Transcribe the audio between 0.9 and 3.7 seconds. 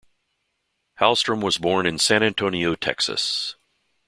Hallstrom was born in San Antonio, Texas.